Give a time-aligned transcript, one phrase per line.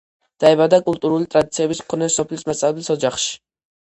[0.43, 3.37] დაიბადა კულტურული ტრადიციების მქონე სოფლის მასწავლებლის ოჯახში.